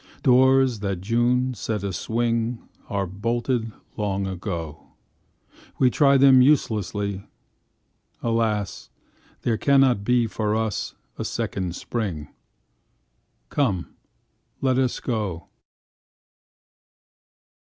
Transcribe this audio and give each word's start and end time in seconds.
Doors 0.23 0.79
that 0.79 0.99
June 0.99 1.53
set 1.53 1.83
a 1.83 1.93
swing 1.93 2.67
Are 2.89 3.05
bolted 3.05 3.71
long 3.95 4.25
ago; 4.25 4.87
We 5.77 5.91
try 5.91 6.17
them 6.17 6.41
uselessly 6.41 7.27
Alas 8.23 8.89
there 9.43 9.57
cannot 9.59 10.03
be 10.03 10.25
For 10.25 10.55
us 10.55 10.95
a 11.19 11.23
second 11.23 11.75
spring; 11.75 12.29
Come, 13.51 13.93
let 14.59 14.79
us 14.79 14.99
go. 14.99 15.49